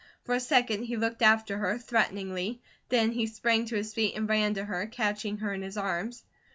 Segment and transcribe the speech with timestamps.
[0.23, 2.59] For a second he looked after her threateningly,
[2.89, 6.23] then he sprang to his feet, and ran to her, catching her in his arms.